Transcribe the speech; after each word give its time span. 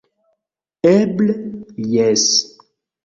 -Eble, 0.93 1.35
jes! 1.93 2.27